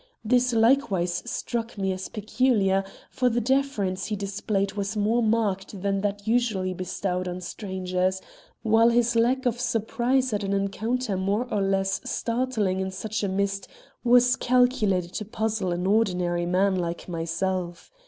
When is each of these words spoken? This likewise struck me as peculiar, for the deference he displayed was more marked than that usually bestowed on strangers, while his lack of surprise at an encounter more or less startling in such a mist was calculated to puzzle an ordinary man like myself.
This 0.25 0.51
likewise 0.51 1.21
struck 1.29 1.77
me 1.77 1.91
as 1.93 2.09
peculiar, 2.09 2.83
for 3.11 3.29
the 3.29 3.39
deference 3.39 4.07
he 4.07 4.15
displayed 4.15 4.73
was 4.73 4.97
more 4.97 5.21
marked 5.21 5.79
than 5.83 6.01
that 6.01 6.25
usually 6.25 6.73
bestowed 6.73 7.27
on 7.27 7.39
strangers, 7.39 8.19
while 8.63 8.89
his 8.89 9.15
lack 9.15 9.45
of 9.45 9.59
surprise 9.59 10.33
at 10.33 10.41
an 10.43 10.53
encounter 10.53 11.17
more 11.17 11.47
or 11.53 11.61
less 11.61 12.01
startling 12.03 12.79
in 12.79 12.89
such 12.89 13.21
a 13.23 13.27
mist 13.29 13.67
was 14.03 14.35
calculated 14.35 15.13
to 15.13 15.23
puzzle 15.25 15.71
an 15.71 15.85
ordinary 15.85 16.47
man 16.47 16.75
like 16.77 17.07
myself. 17.07 17.91